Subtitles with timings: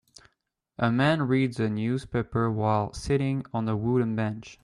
[0.79, 4.59] A man reads a newspaper while sitting on a wooden bench.